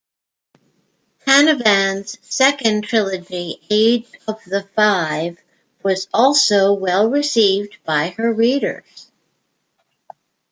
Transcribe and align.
Canavan's 1.27 2.17
second 2.23 2.85
trilogy, 2.85 3.61
"Age 3.69 4.09
of 4.27 4.43
the 4.45 4.63
Five", 4.75 5.37
was 5.83 6.07
also 6.11 6.73
well 6.73 7.07
received 7.07 7.77
by 7.85 8.09
her 8.09 8.33
readers. 8.33 9.11